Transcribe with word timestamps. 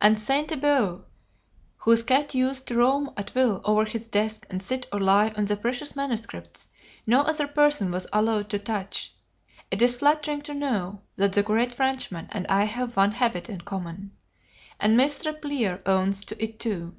And 0.00 0.16
Sainte 0.16 0.60
Beuve, 0.60 1.02
whose 1.78 2.04
cat 2.04 2.32
used 2.32 2.68
to 2.68 2.76
roam 2.76 3.10
at 3.16 3.34
will 3.34 3.60
over 3.64 3.84
his 3.84 4.06
desk 4.06 4.46
and 4.48 4.62
sit 4.62 4.86
or 4.92 5.00
lie 5.00 5.30
on 5.30 5.46
the 5.46 5.56
precious 5.56 5.96
manuscripts 5.96 6.68
no 7.08 7.22
other 7.22 7.48
person 7.48 7.90
was 7.90 8.06
allowed 8.12 8.48
to 8.50 8.58
touch; 8.60 9.12
it 9.72 9.82
is 9.82 9.96
flattering 9.96 10.42
to 10.42 10.54
know 10.54 11.00
that 11.16 11.32
the 11.32 11.42
great 11.42 11.72
Frenchman 11.72 12.28
and 12.30 12.46
I 12.46 12.66
have 12.66 12.96
one 12.96 13.10
habit 13.10 13.48
in 13.48 13.62
common; 13.62 14.12
and 14.78 14.96
Miss 14.96 15.26
Repplier 15.26 15.82
owns 15.88 16.24
to 16.26 16.40
it 16.40 16.60
too. 16.60 16.94